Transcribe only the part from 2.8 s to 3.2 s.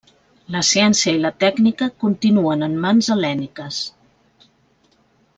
mans